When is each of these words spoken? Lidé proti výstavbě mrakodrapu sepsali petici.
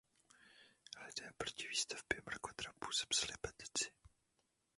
Lidé 1.05 1.31
proti 1.37 1.67
výstavbě 1.67 2.21
mrakodrapu 2.25 2.91
sepsali 2.91 3.33
petici. 3.41 3.91